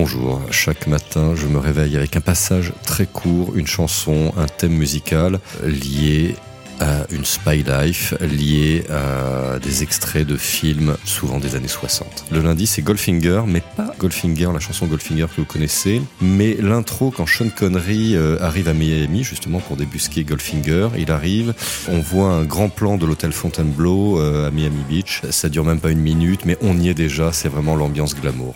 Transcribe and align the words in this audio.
Bonjour, 0.00 0.40
chaque 0.52 0.86
matin 0.86 1.34
je 1.34 1.48
me 1.48 1.58
réveille 1.58 1.96
avec 1.96 2.14
un 2.14 2.20
passage 2.20 2.72
très 2.84 3.04
court, 3.04 3.56
une 3.56 3.66
chanson, 3.66 4.32
un 4.36 4.46
thème 4.46 4.74
musical 4.74 5.40
lié 5.64 6.36
à 6.78 7.04
une 7.10 7.24
spy 7.24 7.64
life 7.64 8.14
liée 8.20 8.84
à 8.90 9.58
des 9.58 9.82
extraits 9.82 10.24
de 10.24 10.36
films, 10.36 10.96
souvent 11.04 11.40
des 11.40 11.56
années 11.56 11.66
60. 11.66 12.26
Le 12.30 12.40
lundi, 12.40 12.68
c'est 12.68 12.80
Goldfinger, 12.80 13.42
mais 13.48 13.60
pas 13.76 13.92
Goldfinger, 13.98 14.50
la 14.52 14.60
chanson 14.60 14.86
Goldfinger 14.86 15.26
que 15.34 15.40
vous 15.40 15.46
connaissez, 15.46 16.00
mais 16.20 16.54
l'intro 16.60 17.10
quand 17.10 17.26
Sean 17.26 17.48
Connery 17.48 18.14
euh, 18.14 18.38
arrive 18.40 18.68
à 18.68 18.74
Miami, 18.74 19.24
justement 19.24 19.58
pour 19.58 19.76
débusquer 19.76 20.22
Goldfinger. 20.22 20.90
Il 20.96 21.10
arrive, 21.10 21.54
on 21.88 21.98
voit 21.98 22.30
un 22.30 22.44
grand 22.44 22.68
plan 22.68 22.98
de 22.98 23.04
l'hôtel 23.04 23.32
Fontainebleau 23.32 24.20
euh, 24.20 24.46
à 24.46 24.52
Miami 24.52 24.84
Beach. 24.88 25.22
Ça 25.30 25.48
dure 25.48 25.64
même 25.64 25.80
pas 25.80 25.90
une 25.90 25.98
minute, 25.98 26.44
mais 26.44 26.56
on 26.62 26.78
y 26.78 26.88
est 26.88 26.94
déjà, 26.94 27.32
c'est 27.32 27.48
vraiment 27.48 27.74
l'ambiance 27.74 28.14
glamour. 28.14 28.54